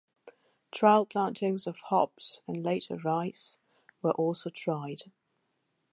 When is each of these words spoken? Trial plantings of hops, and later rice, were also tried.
Trial 0.71 1.05
plantings 1.05 1.67
of 1.67 1.77
hops, 1.77 2.41
and 2.47 2.63
later 2.63 2.95
rice, 2.97 3.59
were 4.01 4.13
also 4.15 4.49
tried. 4.49 5.03